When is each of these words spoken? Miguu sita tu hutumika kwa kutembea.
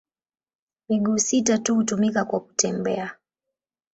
Miguu 0.89 1.17
sita 1.19 1.57
tu 1.57 1.75
hutumika 1.75 2.25
kwa 2.25 2.39
kutembea. 2.39 3.15